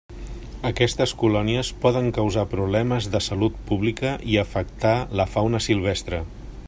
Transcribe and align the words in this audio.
Aquestes 0.69 1.11
colònies 1.23 1.69
poden 1.83 2.09
causar 2.19 2.45
problemes 2.55 3.09
de 3.17 3.23
salut 3.27 3.61
pública 3.69 4.15
i 4.37 4.41
afectar 4.45 4.95
la 5.21 5.29
fauna 5.37 5.63
silvestre. 5.71 6.23